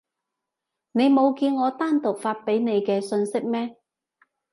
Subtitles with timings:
[0.93, 3.77] 你冇見我單獨發畀你嘅訊息咩？